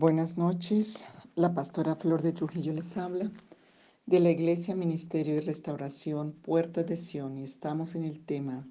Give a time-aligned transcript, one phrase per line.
[0.00, 3.30] Buenas noches, la pastora Flor de Trujillo les habla
[4.06, 8.66] de la Iglesia Ministerio y Restauración Puertas de Sion y estamos en el tema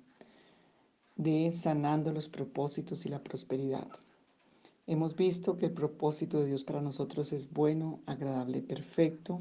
[1.18, 3.88] de sanando los propósitos y la prosperidad.
[4.88, 9.39] Hemos visto que el propósito de Dios para nosotros es bueno, agradable, perfecto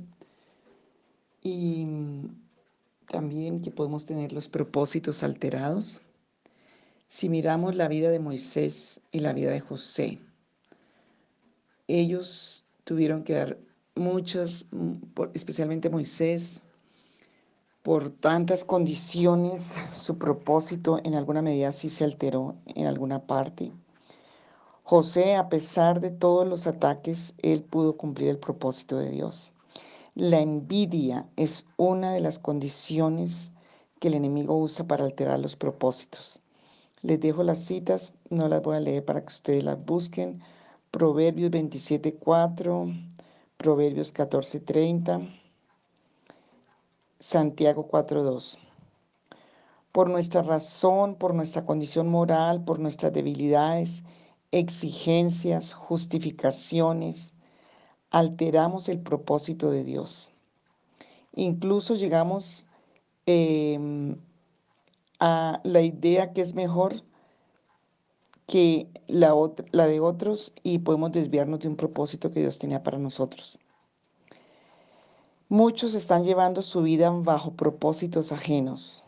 [1.43, 1.87] y
[3.11, 6.03] también que podemos tener los propósitos alterados.
[7.07, 10.19] Si miramos la vida de Moisés y la vida de José,
[11.89, 13.59] ellos tuvieron que dar
[13.97, 14.67] muchas,
[15.35, 16.63] especialmente Moisés,
[17.83, 23.73] por tantas condiciones, su propósito en alguna medida sí se alteró en alguna parte.
[24.83, 29.53] José, a pesar de todos los ataques, él pudo cumplir el propósito de Dios.
[30.15, 33.53] La envidia es una de las condiciones
[34.01, 36.43] que el enemigo usa para alterar los propósitos.
[37.03, 40.43] Les dejo las citas, no las voy a leer para que ustedes las busquen.
[40.91, 43.13] Proverbios 27.4,
[43.59, 45.29] Proverbios 14.30,
[47.19, 48.59] Santiago 4.2.
[49.93, 54.03] Por nuestra razón, por nuestra condición moral, por nuestras debilidades,
[54.51, 57.35] exigencias, justificaciones,
[58.11, 60.31] alteramos el propósito de Dios.
[61.35, 62.67] Incluso llegamos
[63.27, 64.17] em,
[65.21, 67.03] a la idea que es mejor
[68.49, 69.35] que la,
[69.73, 73.59] la de otros y podemos desviarnos de un propósito que Dios tenía para nosotros.
[75.51, 79.05] Muchos están llevando su vida bajo propósitos ajenos.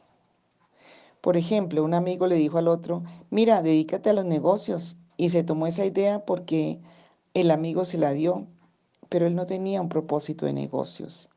[1.23, 4.99] Por ejemplo, un amigo le dijo al otro, mira, dedícate a los negocios.
[5.17, 6.79] Y se tomó esa idea porque
[7.33, 8.47] el amigo se la dio,
[9.09, 11.31] pero él no tenía un propósito de negocios.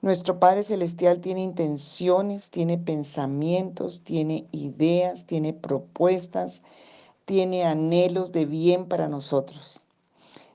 [0.00, 6.62] Nuestro Padre Celestial tiene intenciones, tiene pensamientos, tiene ideas, tiene propuestas
[7.30, 9.84] tiene anhelos de bien para nosotros.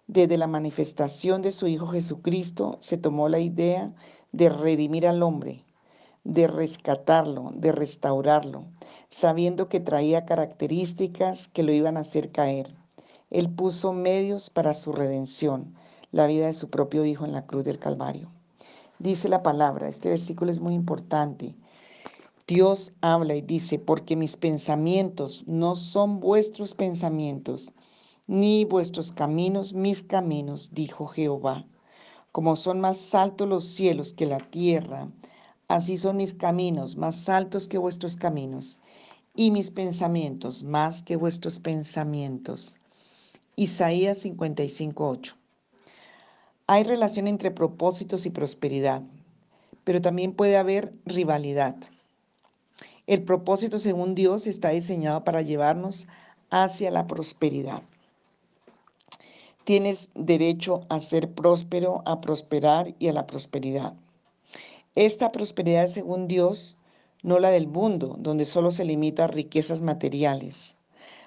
[0.07, 3.93] Desde la manifestación de su Hijo Jesucristo se tomó la idea
[4.33, 5.63] de redimir al hombre,
[6.25, 8.65] de rescatarlo, de restaurarlo,
[9.07, 12.75] sabiendo que traía características que lo iban a hacer caer.
[13.29, 15.75] Él puso medios para su redención,
[16.11, 18.29] la vida de su propio Hijo en la cruz del Calvario.
[18.99, 21.55] Dice la palabra, este versículo es muy importante,
[22.47, 27.73] Dios habla y dice, porque mis pensamientos no son vuestros pensamientos,
[28.27, 31.65] ni vuestros caminos mis caminos, dijo Jehová.
[32.31, 35.09] Como son más altos los cielos que la tierra,
[35.67, 38.77] así son mis caminos más altos que vuestros caminos,
[39.35, 42.77] y mis pensamientos más que vuestros pensamientos.
[43.55, 45.35] Isaías 55:8.
[46.67, 49.01] Hay relación entre propósitos y prosperidad,
[49.83, 51.75] pero también puede haber rivalidad.
[53.07, 56.07] El propósito, según Dios, está diseñado para llevarnos
[56.49, 57.83] hacia la prosperidad.
[59.63, 63.93] Tienes derecho a ser próspero, a prosperar y a la prosperidad.
[64.95, 66.77] Esta prosperidad según Dios,
[67.21, 70.77] no la del mundo, donde solo se limita a riquezas materiales.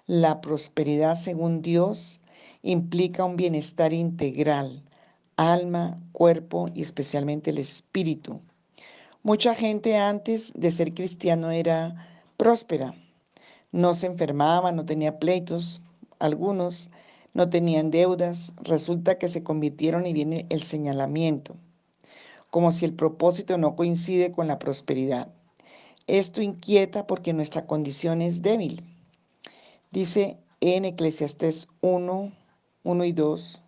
[0.07, 2.21] La prosperidad según Dios
[2.63, 4.83] implica un bienestar integral,
[5.37, 8.41] alma, cuerpo y especialmente el espíritu.
[9.25, 12.95] Mucha gente antes de ser cristiano era próspera.
[13.73, 15.83] No se enfermaba, no tenía pleitos.
[16.21, 16.91] Algunos
[17.35, 18.55] no tenían deudas.
[18.63, 21.57] Resulta que se convirtieron y viene el señalamiento,
[22.51, 25.29] como si el propósito no coincide con la prosperidad.
[26.07, 28.85] Esto inquieta porque nuestra condición es débil.
[29.91, 32.33] Dice en Eclesiastés 1,
[32.85, 33.63] 1 y 2.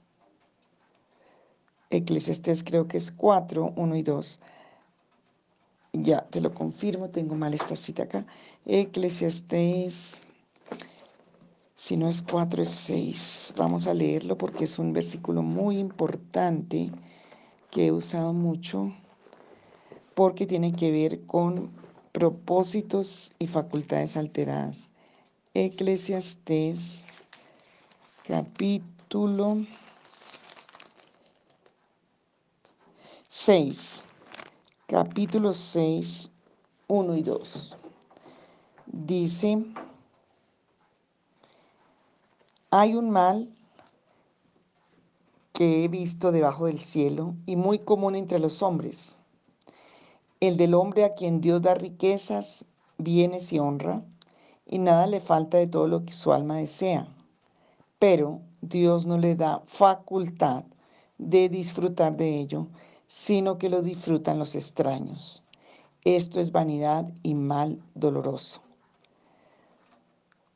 [1.90, 4.40] Eclesiastés creo que es 4, 1 y 2.
[5.92, 8.24] Ya, te lo confirmo, tengo mal esta cita acá.
[8.64, 10.20] Eclesiastés,
[11.74, 13.52] si no es 4, es 6.
[13.56, 16.92] Vamos a leerlo porque es un versículo muy importante
[17.70, 18.94] que he usado mucho
[20.14, 21.72] porque tiene que ver con
[22.12, 24.92] propósitos y facultades alteradas.
[25.54, 27.06] Eclesiastés,
[28.24, 29.64] capítulo
[33.26, 34.04] 6
[34.90, 36.32] capítulo 6,
[36.88, 37.76] 1 y 2.
[38.86, 39.64] Dice,
[42.72, 43.48] hay un mal
[45.52, 49.20] que he visto debajo del cielo y muy común entre los hombres,
[50.40, 52.66] el del hombre a quien Dios da riquezas,
[52.98, 54.02] bienes y honra,
[54.66, 57.06] y nada le falta de todo lo que su alma desea,
[58.00, 60.64] pero Dios no le da facultad
[61.16, 62.66] de disfrutar de ello,
[63.12, 65.42] sino que lo disfrutan los extraños.
[66.04, 68.60] Esto es vanidad y mal doloroso.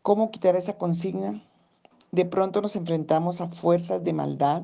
[0.02, 1.42] ¿Cómo quitar esa consigna?
[2.12, 4.62] De pronto nos enfrentamos a fuerzas de maldad,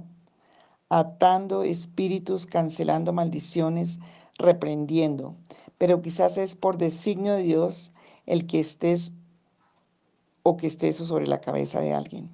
[0.89, 3.99] atando espíritus, cancelando maldiciones,
[4.39, 5.35] reprendiendo.
[5.77, 7.91] Pero quizás es por designio de Dios
[8.25, 9.15] el que estés
[10.45, 12.31] o que estés sobre la cabeza de alguien.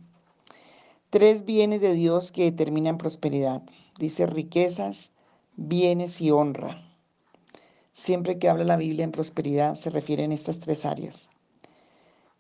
[1.09, 3.63] Tres bienes de Dios que determinan prosperidad.
[3.99, 5.13] Dice riquezas,
[5.57, 6.83] bienes y honra.
[7.93, 11.31] Siempre que habla la Biblia en prosperidad se refiere en estas tres áreas.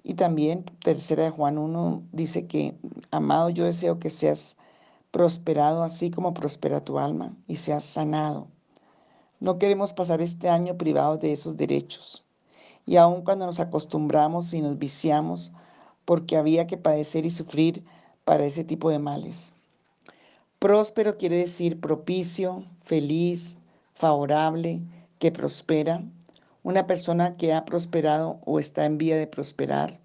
[0.03, 2.77] Y también, tercera de Juan 1, dice que,
[3.11, 4.57] amado, yo deseo que seas
[5.11, 8.49] prosperado así como prospera tu alma y seas sanado.
[9.41, 12.25] No queremos pasar este año privados de esos derechos.
[12.85, 15.53] Y aun cuando nos acostumbramos y nos viciamos,
[16.05, 17.83] porque había que padecer y sufrir
[18.25, 19.53] para ese tipo de males.
[20.59, 23.59] Próspero quiere decir propicio, feliz,
[23.95, 24.81] favorable,
[25.19, 26.03] que prospera,
[26.63, 30.01] una persona que ha prosperado o está en vía de prosperar.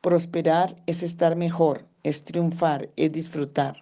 [0.00, 3.76] Prosperar es estar mejor, es triunfar, es disfrutar.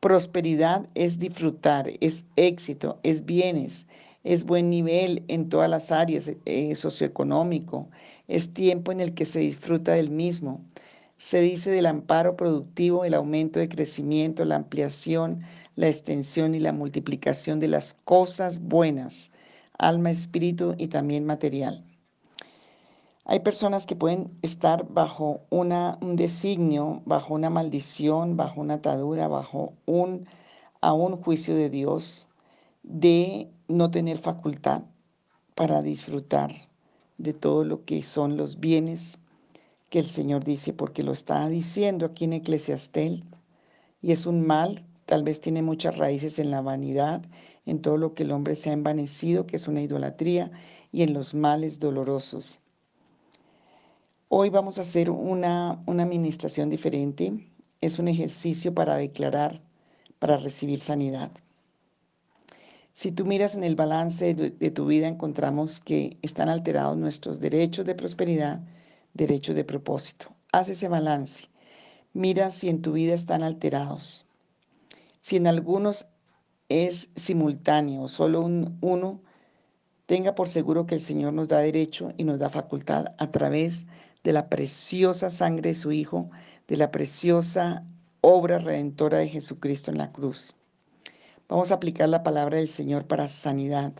[0.00, 3.86] Prosperidad es disfrutar, es éxito, es bienes,
[4.22, 7.88] es buen nivel en todas las áreas eh, socioeconómico,
[8.28, 10.62] es tiempo en el que se disfruta del mismo.
[11.20, 15.42] Se dice del amparo productivo, el aumento de crecimiento, la ampliación,
[15.76, 19.30] la extensión y la multiplicación de las cosas buenas,
[19.76, 21.84] alma, espíritu y también material.
[23.26, 29.28] Hay personas que pueden estar bajo una, un designio, bajo una maldición, bajo una atadura,
[29.28, 30.26] bajo un,
[30.80, 32.28] a un juicio de Dios
[32.82, 34.84] de no tener facultad
[35.54, 36.50] para disfrutar
[37.18, 39.20] de todo lo que son los bienes
[39.90, 43.24] que el Señor dice, porque lo está diciendo aquí en Eclesiastel,
[44.00, 47.22] y es un mal, tal vez tiene muchas raíces en la vanidad,
[47.66, 50.50] en todo lo que el hombre se ha envanecido, que es una idolatría,
[50.92, 52.60] y en los males dolorosos.
[54.28, 57.50] Hoy vamos a hacer una, una administración diferente.
[57.80, 59.60] Es un ejercicio para declarar,
[60.20, 61.32] para recibir sanidad.
[62.92, 67.86] Si tú miras en el balance de, tu vida, encontramos que están alterados nuestros derechos
[67.86, 68.62] de prosperidad,
[69.14, 70.34] derechos de propósito.
[70.52, 71.44] Haz ese balance.
[72.12, 74.26] Mira si en tu vida están alterados.
[75.20, 76.06] Si en algunos
[76.68, 79.20] es simultáneo, solo un, uno,
[80.06, 83.86] tenga por seguro que el Señor nos da derecho y nos da facultad a través
[84.24, 86.30] de la preciosa sangre de su Hijo,
[86.68, 87.84] de la preciosa
[88.20, 90.56] obra redentora de Jesucristo en la cruz.
[91.48, 93.92] Vamos a aplicar la palabra del Señor para sanidad.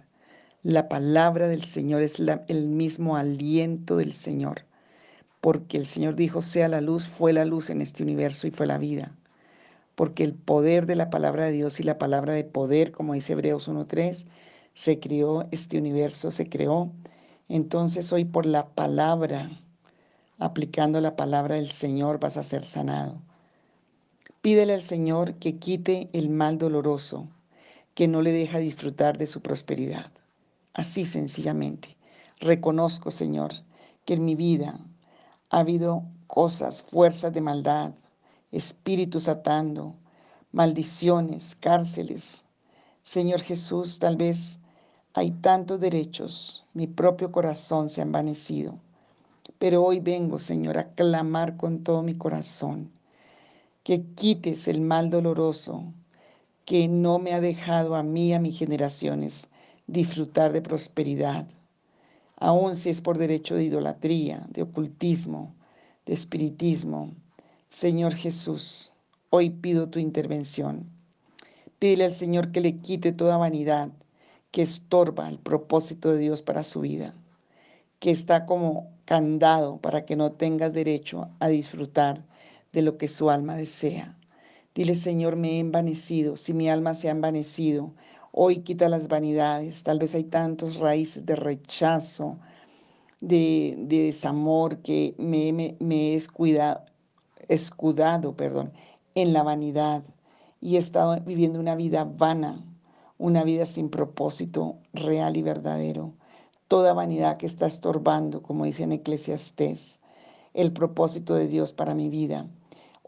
[0.62, 4.66] La palabra del Señor es el mismo aliento del Señor,
[5.40, 8.66] porque el Señor dijo, sea la luz, fue la luz en este universo y fue
[8.66, 9.14] la vida.
[9.94, 13.32] Porque el poder de la palabra de Dios y la palabra de poder, como dice
[13.32, 14.26] Hebreos 1.3,
[14.74, 16.90] se creó, este universo se creó.
[17.48, 19.50] Entonces hoy por la palabra,
[20.38, 23.20] aplicando la palabra del Señor, vas a ser sanado.
[24.42, 27.28] Pídele al Señor que quite el mal doloroso
[27.94, 30.10] que no le deja disfrutar de su prosperidad.
[30.72, 31.96] Así sencillamente.
[32.38, 33.52] Reconozco, Señor,
[34.06, 34.80] que en mi vida
[35.50, 37.92] ha habido cosas, fuerzas de maldad,
[38.52, 39.94] espíritus atando,
[40.52, 42.44] maldiciones, cárceles.
[43.02, 44.60] Señor Jesús, tal vez
[45.12, 48.78] hay tantos derechos, mi propio corazón se ha envanecido.
[49.58, 52.90] Pero hoy vengo, Señor, a clamar con todo mi corazón
[53.82, 55.92] que quites el mal doloroso,
[56.64, 59.48] que no me ha dejado a mí, a mis generaciones,
[59.86, 61.46] disfrutar de prosperidad,
[62.40, 65.54] aun si es por derecho de idolatría, de ocultismo,
[66.06, 67.14] de espiritismo.
[67.68, 68.92] Señor Jesús,
[69.28, 70.86] hoy pido tu intervención.
[71.78, 73.90] Pídele al Señor que le quite toda vanidad
[74.50, 77.14] que estorba el propósito de Dios para su vida,
[78.00, 82.24] que está como candado para que no tengas derecho a disfrutar
[82.72, 84.16] de lo que su alma desea.
[84.74, 87.92] Dile, Señor, me he envanecido, si mi alma se ha envanecido,
[88.32, 89.82] hoy quita las vanidades.
[89.82, 92.38] Tal vez hay tantos raíces de rechazo,
[93.20, 96.82] de, desamor que me, me, he escudado,
[97.48, 98.72] escudado perdón,
[99.14, 100.02] en la vanidad
[100.60, 102.64] y he estado viviendo una vida vana,
[103.18, 106.14] una vida sin propósito real y verdadero.
[106.68, 110.00] Toda vanidad que está estorbando, como dice en Eclesiastés,
[110.54, 112.48] el propósito de Dios para mi vida.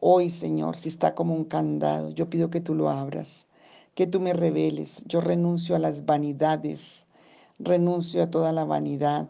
[0.00, 3.46] Hoy, Señor, si está como un candado, yo pido que tú lo abras,
[3.94, 5.02] que tú me reveles.
[5.06, 7.06] Yo renuncio a las vanidades,
[7.58, 9.28] renuncio a toda la vanidad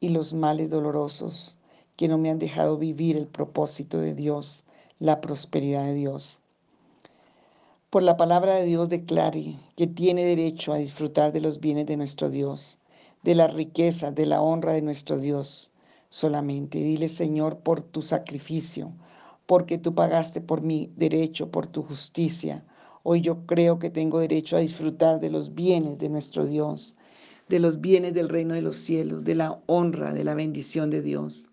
[0.00, 1.58] y los males dolorosos
[1.96, 4.64] que no me han dejado vivir el propósito de Dios,
[4.98, 6.40] la prosperidad de Dios.
[7.90, 11.98] Por la palabra de Dios declare que tiene derecho a disfrutar de los bienes de
[11.98, 12.78] nuestro Dios,
[13.22, 15.72] de la riqueza, de la honra de nuestro Dios
[16.08, 16.78] solamente.
[16.78, 18.92] Dile, Señor, por tu sacrificio,
[19.46, 22.64] porque tú pagaste por mi derecho, por tu justicia.
[23.04, 26.96] Hoy yo creo que tengo derecho a disfrutar de los bienes de nuestro Dios,
[27.48, 31.02] de los bienes del reino de los cielos, de la honra, de la bendición de
[31.02, 31.50] Dios.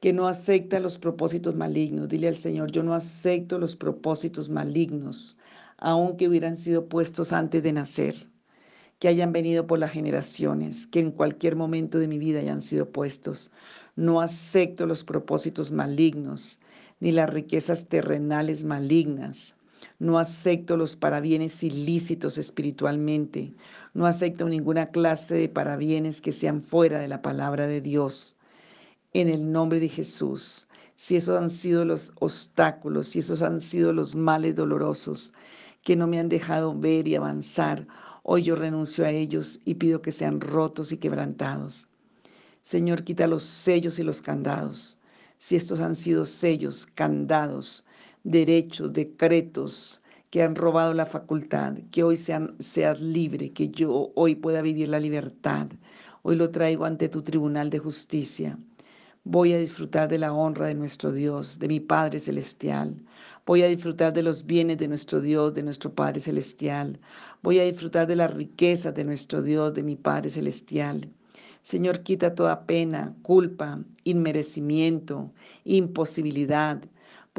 [0.00, 2.08] Que no acepta los propósitos malignos.
[2.08, 5.36] Dile al Señor, yo no acepto los propósitos malignos,
[5.78, 8.14] aunque hubieran sido puestos antes de nacer
[8.98, 12.90] que hayan venido por las generaciones, que en cualquier momento de mi vida hayan sido
[12.90, 13.50] puestos.
[13.96, 16.58] No acepto los propósitos malignos,
[17.00, 19.54] ni las riquezas terrenales malignas.
[19.98, 23.54] No acepto los parabienes ilícitos espiritualmente.
[23.94, 28.36] No acepto ninguna clase de parabienes que sean fuera de la palabra de Dios.
[29.12, 33.92] En el nombre de Jesús, si esos han sido los obstáculos, si esos han sido
[33.92, 35.32] los males dolorosos
[35.82, 37.86] que no me han dejado ver y avanzar,
[38.30, 41.88] Hoy yo renuncio a ellos y pido que sean rotos y quebrantados.
[42.60, 44.98] Señor, quita los sellos y los candados.
[45.38, 47.86] Si estos han sido sellos, candados,
[48.30, 54.34] derechos, decretos que han robado la facultad, que hoy sean, seas libre, que yo hoy
[54.34, 55.68] pueda vivir la libertad.
[56.22, 58.58] Hoy lo traigo ante tu tribunal de justicia.
[59.24, 63.02] Voy a disfrutar de la honra de nuestro Dios, de mi Padre Celestial.
[63.46, 67.00] Voy a disfrutar de los bienes de nuestro Dios, de nuestro Padre Celestial.
[67.42, 71.08] Voy a disfrutar de la riqueza de nuestro Dios, de mi Padre Celestial.
[71.62, 75.32] Señor, quita toda pena, culpa, inmerecimiento,
[75.64, 76.82] imposibilidad,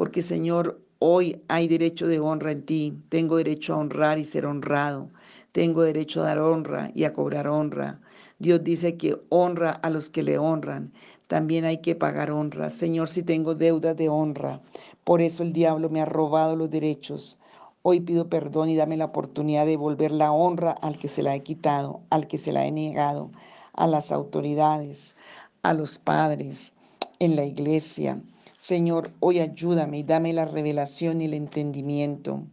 [0.00, 2.96] porque Señor, hoy hay derecho de honra en ti.
[3.10, 5.10] Tengo derecho a honrar y ser honrado.
[5.52, 8.00] Tengo derecho a dar honra y a cobrar honra.
[8.38, 10.90] Dios dice que honra a los que le honran
[11.26, 12.70] también hay que pagar honra.
[12.70, 14.62] Señor, si tengo deudas de honra,
[15.04, 17.38] por eso el diablo me ha robado los derechos.
[17.82, 21.34] Hoy pido perdón y dame la oportunidad de devolver la honra al que se la
[21.34, 23.32] he quitado, al que se la he negado,
[23.74, 25.14] a las autoridades,
[25.62, 26.72] a los padres,
[27.18, 28.18] en la iglesia.
[28.60, 32.46] Señor, hoy ayúdame y dame la revelación y el entendimiento.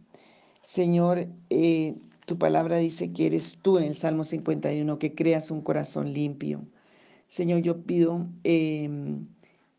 [0.64, 5.60] Señor, eh, tu palabra dice que eres tú en el Salmo 51, que creas un
[5.60, 6.66] corazón limpio.
[7.26, 9.26] Señor, yo pido em,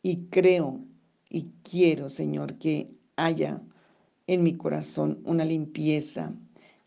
[0.03, 0.79] y creo
[1.31, 3.59] y quiero, Señor, que haya
[4.27, 6.36] en mi corazón una limpieza,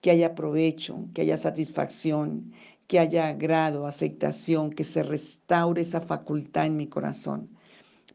[0.01, 2.53] que haya provecho, que haya satisfacción,
[2.87, 7.49] que haya agrado, aceptación, que se restaure esa facultad en mi corazón.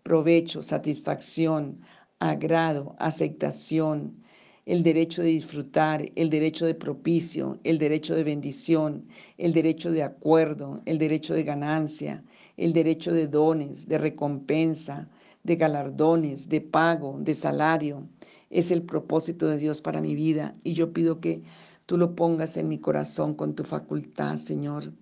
[0.08, 1.82] Provecho, satisfacción,
[2.20, 4.24] agrado, aceptación,
[4.66, 9.06] el derecho de disfrutar, el derecho de propicio, el derecho de bendición,
[9.38, 12.24] el derecho de acuerdo, el derecho de ganancia,
[12.56, 15.10] el derecho de dones, de recompensa,
[15.44, 18.08] de galardones, de pago, de salario.
[18.50, 21.44] Es el propósito de Dios para mi vida y yo pido que
[21.86, 24.94] tú lo pongas en mi corazón con tu facultad, Señor.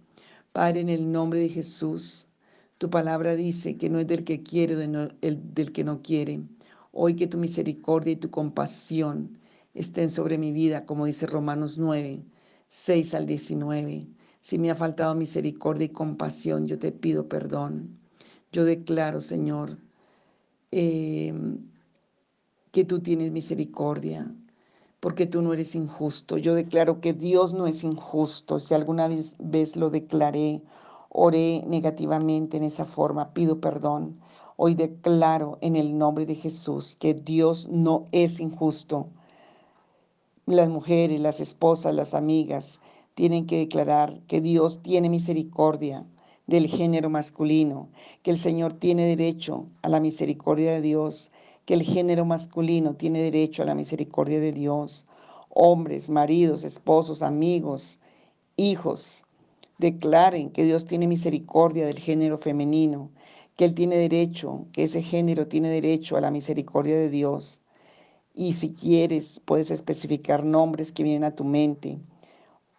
[0.52, 2.26] Padre, en el nombre de Jesús,
[2.78, 4.76] tu palabra dice que no es del que quiere,
[5.22, 6.42] el, del que no quiere.
[6.92, 9.38] Hoy que tu misericordia y tu compasión
[9.74, 12.24] estén sobre mi vida, como dice Romanos 9,
[12.68, 14.08] 6 al 19.
[14.42, 17.98] Si me ha faltado misericordia y compasión, yo te pido perdón.
[18.52, 19.78] Yo declaro, Señor,
[20.72, 21.58] em,
[22.72, 24.34] que tú tienes misericordia,
[25.00, 26.38] porque tú no eres injusto.
[26.38, 28.60] Yo declaro que Dios no es injusto.
[28.60, 30.62] Si alguna vez, vez lo declaré,
[31.18, 34.20] oré negativamente en esa forma, pido perdón.
[34.58, 39.08] Hoy declaro en el nombre de Jesús que Dios no es injusto.
[40.46, 42.82] Las mujeres, las esposas, las amigas,
[43.14, 46.06] tienen que declarar que Dios tiene misericordia
[46.48, 47.88] del género masculino,
[48.22, 51.32] que el Señor tiene derecho a la misericordia de Dios,
[51.64, 55.08] que el género masculino tiene derecho a la misericordia de Dios.
[55.50, 58.02] Hombres, maridos, esposos, amigos,
[58.58, 59.25] hijos,
[59.78, 63.12] declaren que Dios tiene misericordia del género femenino,
[63.58, 67.62] que Él tiene derecho, que ese género tiene derecho a la misericordia de Dios.
[68.34, 72.00] Y si quieres, puedes especificar nombres que vienen a tu mente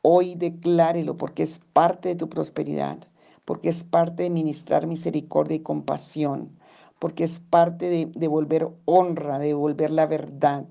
[0.09, 2.99] Hoy declárelo porque es parte de tu prosperidad,
[3.45, 6.57] porque es parte de ministrar misericordia y compasión,
[7.00, 10.65] porque es parte de devolver honra, de devolver la verdad,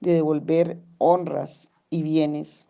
[0.00, 2.66] de devolver honras y bienes.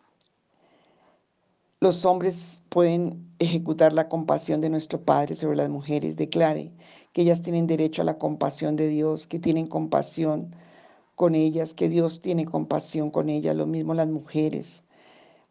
[1.83, 6.15] Los hombres pueden ejecutar la compasión de nuestro Padre sobre las mujeres.
[6.15, 6.71] Declare
[7.11, 10.55] que ellas tienen derecho a la compasión de Dios, que tienen compasión
[11.15, 13.57] con ellas, que Dios tiene compasión con ellas.
[13.57, 14.85] Lo mismo las mujeres.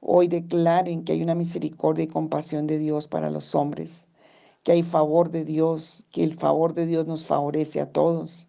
[0.01, 4.09] Hoy declaren que hay una misericordia y compasión de Dios para los hombres,
[4.63, 8.49] que hay favor de Dios, que el favor de Dios nos favorece a todos,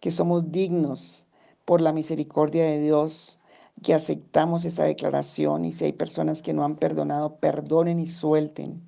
[0.00, 1.26] que somos dignos
[1.66, 3.39] por la misericordia de Dios,
[3.82, 8.82] que aceptamos esa declaración y si hay personas que no han perdonado, perdonen y suelten.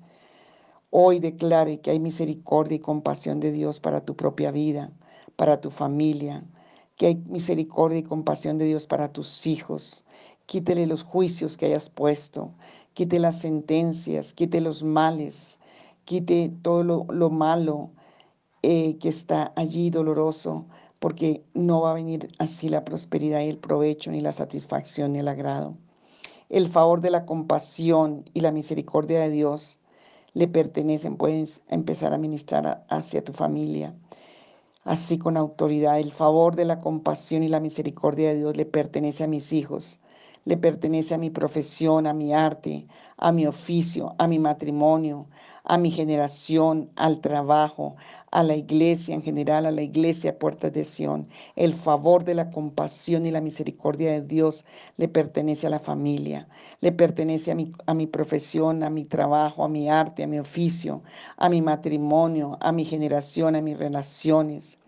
[0.91, 4.91] Hoy declare que hay misericordia y compasión de Dios para tu propia vida,
[5.35, 6.43] para tu familia,
[6.97, 10.05] que hay misericordia y compasión de Dios para tus hijos.
[10.45, 12.51] Quítele los juicios que hayas puesto,
[12.93, 15.57] quite las sentencias, quite los males,
[16.05, 17.89] quite todo lo, malo
[18.61, 20.65] eh, que está allí doloroso,
[21.03, 25.19] porque no va a venir así la prosperidad y el provecho, ni la satisfacción, ni
[25.19, 25.75] el agrado.
[26.47, 29.81] El favor de la compasión y la misericordia de Dios
[30.33, 33.93] le pertenecen, puedes empezar a ministrar hacia tu familia.
[34.85, 39.25] Así con autoridad, el favor de la compasión y la misericordia de Dios le pertenece
[39.25, 39.99] a mis hijos,
[40.45, 45.27] le pertenece a mi profesión, a mi arte, a mi oficio, a mi matrimonio,
[45.63, 47.95] a mi generación, al trabajo,
[48.31, 51.27] a la iglesia en general, a la iglesia Puertas de Sión.
[51.55, 54.65] El favor de la compasión y la misericordia de Dios
[54.97, 56.47] le pertenece a la familia,
[56.81, 60.39] le pertenece a mi, a mi profesión, a mi trabajo, a mi arte, a mi
[60.39, 61.03] oficio,
[61.37, 64.79] a mi matrimonio, a mi generación, a mis relaciones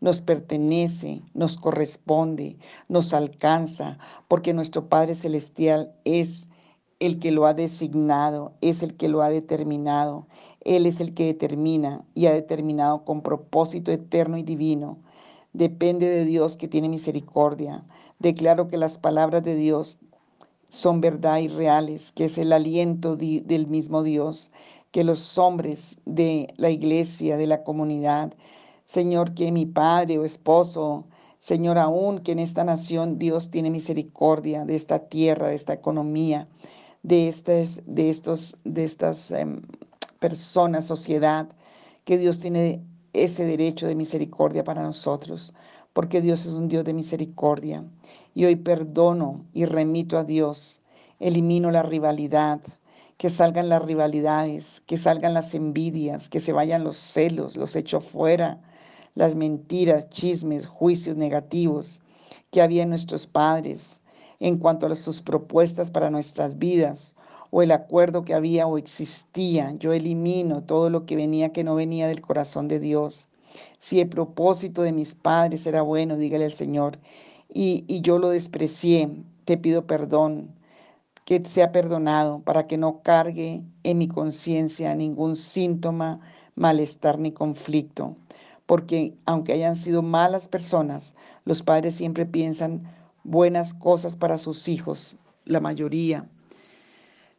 [0.00, 2.56] nos pertenece, nos corresponde,
[2.88, 6.48] nos alcanza, porque nuestro Padre Celestial es
[7.00, 10.26] el que lo ha designado, es el que lo ha determinado.
[10.62, 14.98] Él es el que determina y ha determinado con propósito eterno y divino.
[15.52, 17.84] Depende de Dios que tiene misericordia.
[18.18, 19.98] Declaro que las palabras de Dios
[20.68, 24.52] son verdad y reales, que es el aliento del mismo Dios,
[24.90, 28.34] que los hombres de la iglesia, de la comunidad,
[28.84, 31.04] Señor, que mi padre o esposo,
[31.38, 36.48] Señor, aún que en esta nación Dios tiene misericordia de esta tierra, de esta economía,
[37.02, 39.62] de, estas, de, estos, de estas em,
[40.20, 41.48] personas, sociedad,
[42.04, 45.54] que Dios tiene ese derecho de misericordia para nosotros,
[45.92, 47.84] porque Dios es un Dios de misericordia.
[48.34, 50.82] Y hoy perdono y remito a Dios,
[51.18, 52.60] elimino la rivalidad,
[53.16, 58.00] que salgan las rivalidades, que salgan las envidias, que se vayan los celos, los echo
[58.00, 58.60] fuera,
[59.16, 62.00] las mentiras, chismes, juicios negativos
[62.52, 64.02] que había en nuestros padres,
[64.40, 67.14] en cuanto a sus propuestas para nuestras vidas
[67.50, 69.72] o el acuerdo que había o existía.
[69.78, 73.28] Yo elimino todo lo que venía que no venía del corazón de Dios.
[73.78, 76.98] Si el propósito de mis padres era bueno, dígale al Señor,
[77.48, 79.10] y, y yo lo desprecié,
[79.46, 80.54] te pido perdón,
[81.24, 86.20] que sea perdonado para que no cargue en mi conciencia ningún síntoma,
[86.54, 88.16] malestar ni conflicto.
[88.66, 92.82] Porque aunque hayan sido malas personas, los padres siempre piensan
[93.28, 95.14] buenas cosas para sus hijos,
[95.44, 96.28] la mayoría.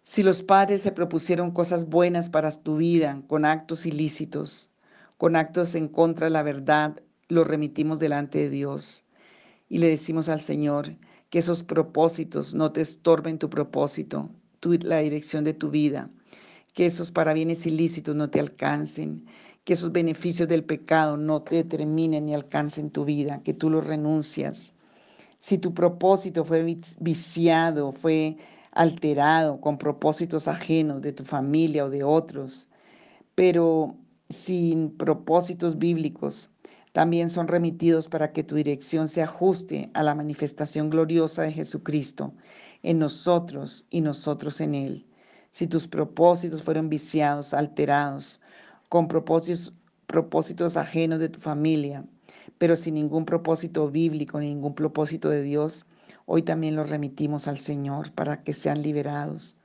[0.03, 4.69] Si los padres se propusieron cosas buenas para tu vida con actos ilícitos,
[5.17, 9.03] con actos en contra de la verdad, los remitimos delante de Dios
[9.67, 10.95] y le decimos al Señor
[11.31, 14.29] que esos propósitos no te estorben tu propósito,
[14.81, 16.09] la dirección de tu vida,
[16.73, 19.25] que esos parabienes ilícitos no te alcancen,
[19.63, 23.87] que esos beneficios del pecado no te determinen ni alcancen tu vida, que tú los
[23.87, 24.73] renuncias
[25.39, 26.63] si tu propósito fue
[26.99, 28.37] viciado, fue
[28.71, 32.67] alterado con propósitos ajenos de tu familia o de otros,
[33.35, 33.95] pero
[34.29, 36.49] sin propósitos bíblicos,
[36.91, 42.33] también son remitidos para que tu dirección se ajuste a la manifestación gloriosa de Jesucristo
[42.83, 45.07] en nosotros y nosotros en Él.
[45.51, 48.41] Si tus propósitos fueron viciados, alterados,
[48.89, 49.73] con propósitos,
[50.07, 52.05] propósitos ajenos de tu familia,
[52.57, 55.85] pero sin ningún propósito bíblico, ningún propósito de Dios,
[56.25, 59.57] hoy también los remitimos al Señor para que sean liberados.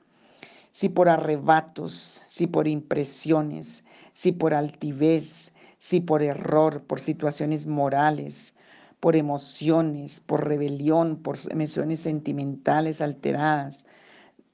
[0.71, 3.83] Si por arrebatos, si por impresiones,
[4.13, 8.53] si por altivez, si por error, por situaciones morales,
[8.99, 13.85] por emociones, por rebelión, por emociones sentimentales alteradas,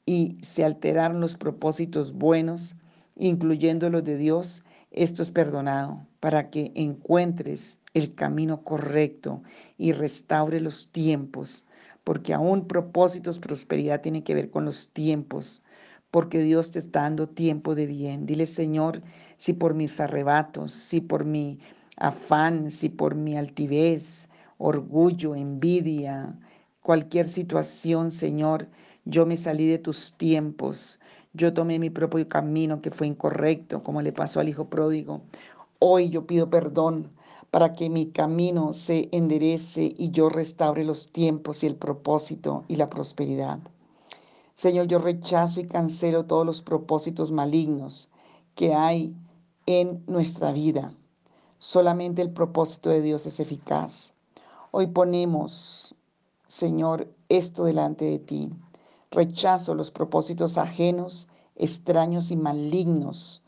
[0.06, 2.76] y se alteraron los propósitos buenos,
[3.16, 9.42] incluyendo los de Dios, esto es perdonado para que encuentres el camino correcto
[9.78, 11.66] y restaure los tiempos,
[12.04, 15.64] porque aún propósitos, prosperidad tiene que ver con los tiempos,
[16.12, 18.26] porque Dios te está dando tiempo de bien.
[18.26, 19.02] Dile, Señor,
[19.38, 21.60] si por mis arrebatos, si por mi
[21.96, 24.28] afán, si por mi altivez,
[24.58, 26.38] orgullo, envidia,
[26.82, 28.68] cualquier situación, Señor,
[29.06, 31.00] yo me salí de tus tiempos,
[31.34, 35.22] yo tomé mi propio camino que fue incorrecto, como le pasó al hijo pródigo.
[35.80, 37.10] Hoy yo pido perdón
[37.52, 42.76] para que mi camino se enderece y yo restaure los tiempos y el propósito y
[42.76, 43.60] la prosperidad.
[44.54, 48.10] Señor, yo rechazo y cancelo todos los propósitos malignos
[48.56, 49.15] que hay
[49.65, 50.94] en nuestra vida.
[51.60, 54.13] Solamente el propósito de Dios es eficaz.
[54.72, 55.96] Hoy ponemos,
[56.48, 58.52] Señor, esto delante de ti.
[59.12, 63.43] Rechazo los propósitos ajenos, extraños y malignos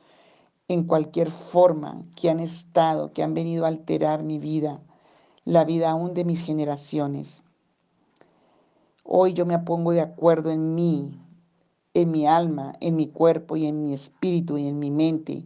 [0.67, 4.81] en cualquier forma que han estado, que han venido a alterar mi vida.
[5.45, 7.43] la vida aún de mis generaciones.
[9.03, 11.19] Hoy yo me pongo de acuerdo en mí,
[11.93, 15.45] en mi alma, en mi cuerpo y en mi espíritu y en mi mente,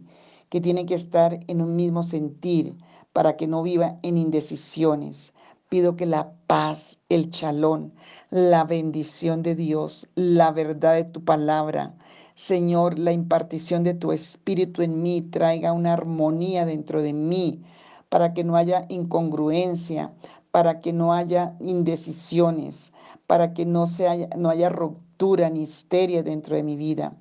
[0.50, 2.76] que tiene que estar en un mismo sentir
[3.12, 5.32] para que no viva en indecisiones.
[5.68, 7.92] Pido que la paz, el chalón,
[8.30, 11.94] la bendición de Dios, la verdad de tu palabra,
[12.34, 17.60] Señor, la impartición de tu espíritu en mí traiga una armonía dentro de mí
[18.08, 20.12] para que no haya incongruencia,
[20.52, 22.92] para que no haya indecisiones,
[23.26, 27.12] para que no, se haya, no haya ruptura ni histeria dentro de mi vida.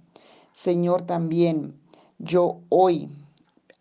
[0.53, 1.73] Señor, también
[2.19, 3.10] yo hoy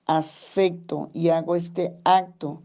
[0.07, 2.63] acepto y hago este acto,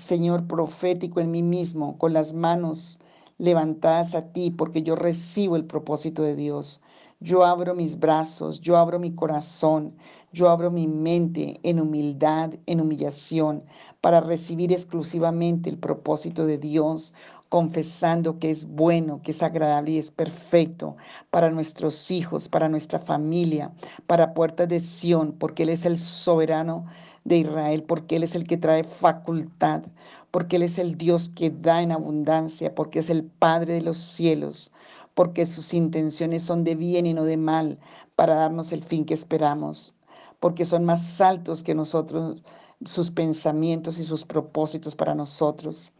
[0.00, 2.98] Señor, profético en mí mismo, con las manos
[3.38, 6.80] levantadas a ti, porque yo recibo el propósito de Dios.
[7.20, 9.94] Yo abro mis brazos, yo abro mi corazón,
[10.32, 13.62] yo abro mi mente en humildad, en humillación,
[14.00, 17.12] para recibir exclusivamente el propósito de Dios,
[17.50, 20.96] confesando que es bueno, que es agradable y es perfecto
[21.30, 23.70] para nuestros hijos, para nuestra familia,
[24.06, 26.86] para Puerta de Sión, porque Él es el soberano
[27.24, 29.82] de Israel, porque Él es el que trae facultad,
[30.30, 33.98] porque Él es el Dios que da en abundancia, porque es el Padre de los
[33.98, 34.72] cielos
[35.14, 37.78] porque sus intenciones son de bien y no de mal,
[38.16, 39.94] para darnos el fin que esperamos,
[40.40, 42.42] porque son más altos que nosotros
[42.84, 45.92] sus pensamientos y sus propósitos para nosotros.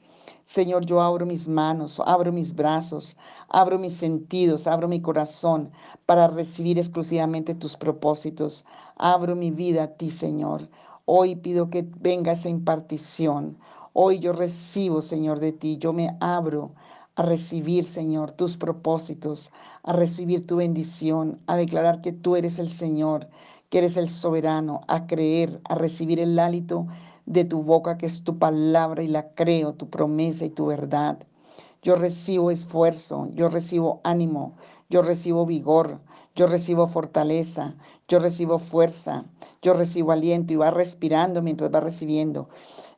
[0.46, 3.16] Señor, yo abro mis manos, abro mis brazos,
[3.48, 5.70] abro mis sentidos, abro mi corazón
[6.06, 8.64] para recibir exclusivamente tus propósitos.
[8.96, 10.68] Abro mi vida a ti, Señor.
[11.12, 13.59] Hoy pido que venga esa impartición.
[13.94, 15.77] Hoy yo recibo, Señor, de ti.
[15.77, 16.70] Yo me abro
[17.16, 19.51] a recibir, Señor, tus propósitos,
[19.83, 23.27] a recibir tu bendición, a declarar que tú eres el Señor,
[23.70, 26.87] que eres el soberano, a creer, a recibir el hálito
[27.27, 31.18] de tu boca, que es tu palabra, y la creo, tu promesa y tu verdad.
[31.83, 34.55] Yo recibo esfuerzo, yo recibo ánimo,
[34.88, 35.99] yo recibo vigor,
[36.40, 37.74] yo recibo fortaleza,
[38.09, 39.26] yo recibo fuerza,
[39.61, 42.48] yo recibo aliento y va respirando mientras va recibiendo.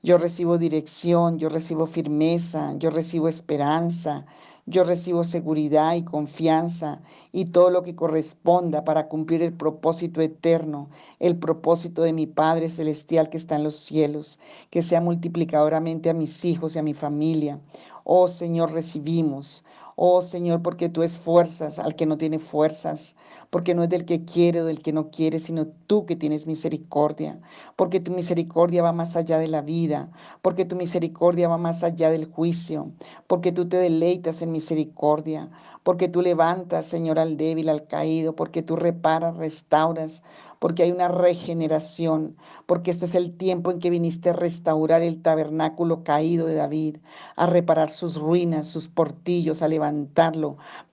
[0.00, 4.26] Yo recibo dirección, yo recibo firmeza, yo recibo esperanza,
[4.66, 7.00] yo recibo seguridad y confianza
[7.32, 12.68] y todo lo que corresponda para cumplir el propósito eterno, el propósito de mi Padre
[12.68, 14.38] Celestial que está en los cielos,
[14.70, 17.58] que sea multiplicadoramente a mis hijos y a mi familia.
[18.04, 19.64] Oh Señor, recibimos.
[20.04, 23.14] Oh Señor, porque tú esfuerzas al que no tiene fuerzas,
[23.50, 26.48] porque no es del que quiere o del que no quiere, sino tú que tienes
[26.48, 27.40] misericordia,
[27.76, 30.10] porque tu misericordia va más allá de la vida,
[30.42, 32.90] porque tu misericordia va más allá del juicio,
[33.28, 35.50] porque tú te deleitas en misericordia,
[35.84, 40.24] porque tú levantas, Señor, al débil, al caído, porque tú reparas, restauras,
[40.58, 42.36] porque hay una regeneración,
[42.66, 46.98] porque este es el tiempo en que viniste a restaurar el tabernáculo caído de David,
[47.36, 49.68] a reparar sus ruinas, sus portillos, a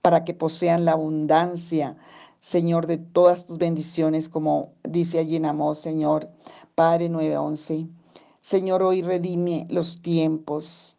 [0.02, 1.96] para que posean la abundancia,
[2.38, 6.30] Señor, de todas tus bendiciones, como dice allí en Amós, Señor,
[6.74, 7.88] Padre 9:11.
[8.40, 10.96] Señor, hoy redime los tiempos.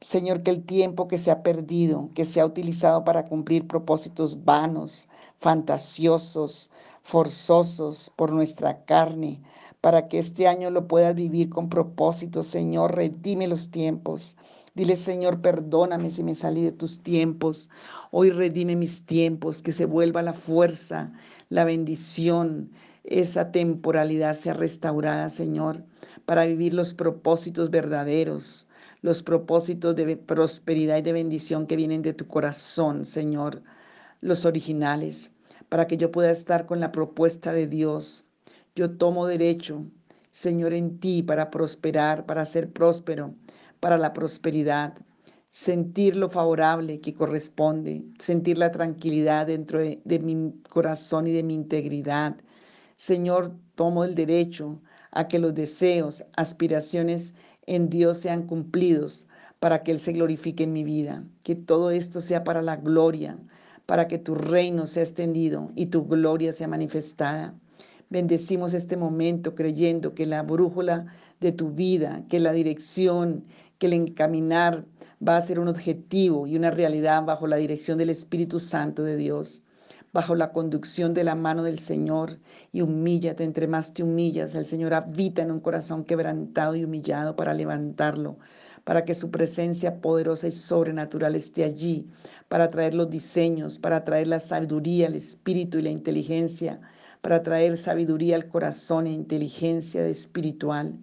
[0.00, 4.44] Señor, que el tiempo que se ha perdido, que se ha utilizado para cumplir propósitos
[4.44, 5.08] vanos,
[5.40, 6.70] fantasiosos,
[7.02, 9.42] forzosos por nuestra carne,
[9.80, 12.42] para que este año lo puedas vivir con propósito.
[12.42, 14.36] Señor, redime los tiempos.
[14.78, 17.68] Dile, Señor, perdóname si me salí de tus tiempos.
[18.12, 21.12] Hoy redime mis tiempos, que se vuelva la fuerza,
[21.48, 22.70] la bendición,
[23.02, 25.82] esa temporalidad sea restaurada, Señor,
[26.26, 28.68] para vivir los propósitos verdaderos,
[29.02, 33.64] los propósitos de prosperidad y de bendición que vienen de tu corazón, Señor,
[34.20, 35.32] los originales
[35.68, 38.26] para que yo pueda estar con la propuesta de Dios.
[38.76, 39.84] Yo tomo derecho,
[40.30, 43.34] Señor, en ti para prosperar, para ser próspero,
[43.80, 44.94] para la prosperidad,
[45.50, 51.54] sentir lo favorable que corresponde, sentir la tranquilidad dentro de, mi corazón y de mi
[51.54, 52.36] integridad.
[52.96, 54.80] Señor, tomo el derecho
[55.12, 57.34] a que los deseos, aspiraciones
[57.66, 59.26] en Dios sean cumplidos
[59.60, 63.38] para que Él se glorifique en mi vida, que todo esto sea para la gloria,
[63.86, 67.54] para que tu reino sea extendido y tu gloria sea manifestada.
[68.10, 71.06] Bendecimos este momento creyendo que la brújula
[71.40, 73.44] de tu vida, que la dirección,
[73.78, 74.84] que el encaminar
[75.26, 79.16] va a ser un objetivo y una realidad bajo la dirección del Espíritu Santo de
[79.16, 79.62] Dios,
[80.12, 82.38] bajo la conducción de la mano del Señor.
[82.72, 87.36] Y humíllate, entre más te humillas, el Señor habita en un corazón quebrantado y humillado
[87.36, 88.38] para levantarlo
[88.88, 92.08] para que su presencia poderosa y sobrenatural esté allí,
[92.48, 96.80] para traer los diseños, para traer la sabiduría, el espíritu y la inteligencia,
[97.20, 100.98] para traer sabiduría al corazón e inteligencia espiritual.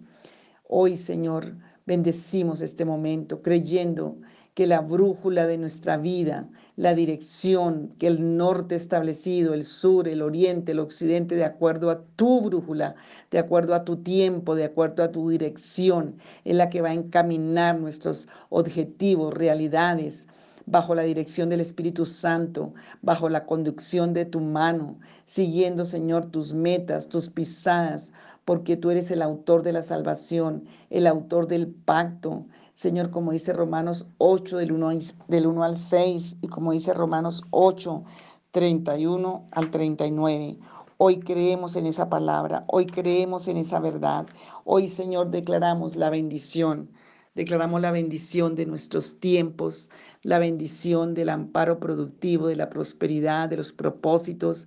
[0.68, 1.54] Hoy, Señor,
[1.86, 4.16] Bendecimos este momento creyendo
[4.54, 10.20] que la brújula de nuestra vida, la dirección, que el norte establecido, el sur, el
[10.20, 12.96] oriente, el occidente, de acuerdo a tu brújula,
[13.30, 16.94] de acuerdo a tu tiempo, de acuerdo a tu dirección, es la que va a
[16.94, 20.26] encaminar nuestros objetivos, realidades,
[20.66, 26.52] bajo la dirección del Espíritu Santo, bajo la conducción de tu mano, siguiendo, Señor, tus
[26.52, 28.12] metas, tus pisadas,
[28.46, 32.46] porque tú eres el autor de la salvación, el autor del pacto.
[32.74, 34.90] Señor, como dice Romanos 8 del 1,
[35.26, 38.04] del 1 al 6 y como dice Romanos 8,
[38.52, 40.58] 31 al 39.
[40.96, 44.26] Hoy creemos en esa palabra, hoy creemos en esa verdad.
[44.64, 46.88] Hoy, Señor, declaramos la bendición
[47.36, 49.90] Declaramos la bendición de nuestros tiempos,
[50.22, 54.66] la bendición del amparo productivo, de la prosperidad, de los propósitos,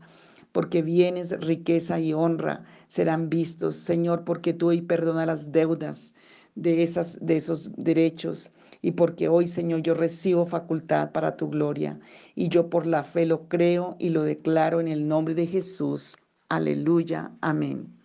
[0.52, 6.14] porque bienes, riqueza y honra serán vistos, Señor, porque tú hoy perdona las deudas
[6.56, 12.00] de, esas, de esos derechos y porque hoy, Señor, yo recibo facultad para tu gloria
[12.36, 16.18] y yo por la fe lo creo y lo declaro en el nombre de Jesús.
[16.50, 17.32] Aleluya.
[17.42, 17.99] Amén.